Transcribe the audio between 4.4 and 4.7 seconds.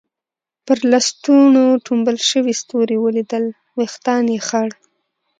خړ.